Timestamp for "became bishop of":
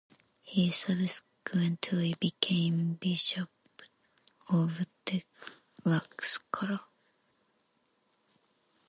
2.19-4.83